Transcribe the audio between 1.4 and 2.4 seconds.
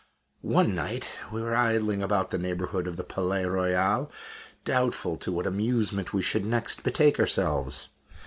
were idling about the